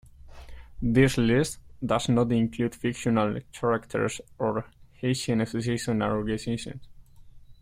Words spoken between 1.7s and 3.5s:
does not include fictional